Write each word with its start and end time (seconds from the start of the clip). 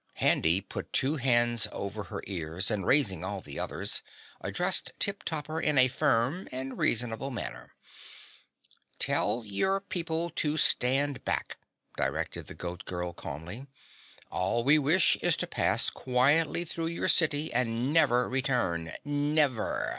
Handy 0.15 0.61
put 0.61 0.91
two 0.93 1.17
hands 1.17 1.67
over 1.71 2.05
her 2.05 2.23
ears 2.25 2.71
and 2.71 2.87
raising 2.87 3.23
all 3.23 3.39
the 3.39 3.59
others, 3.59 4.01
addressed 4.43 4.93
Tip 4.97 5.21
Topper 5.23 5.61
in 5.61 5.77
a 5.77 5.87
firm 5.87 6.47
and 6.51 6.79
reasonable 6.79 7.29
manner. 7.29 7.75
"Tell 8.97 9.43
your 9.45 9.79
people 9.79 10.31
to 10.31 10.57
stand 10.57 11.23
back," 11.23 11.57
directed 11.97 12.47
the 12.47 12.55
Goat 12.55 12.85
Girl 12.85 13.13
calmly. 13.13 13.67
"All 14.31 14.63
we 14.63 14.79
wish 14.79 15.17
is 15.17 15.37
to 15.37 15.45
pass 15.45 15.91
quietly 15.91 16.65
through 16.65 16.87
your 16.87 17.07
city 17.07 17.53
and 17.53 17.93
never 17.93 18.27
return. 18.27 18.93
NEVER!" 19.05 19.87